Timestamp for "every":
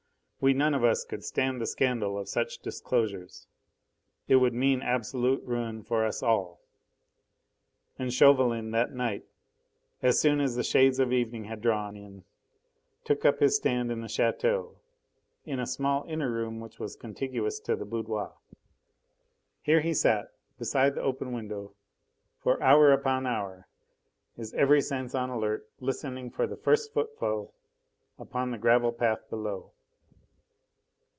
24.55-24.81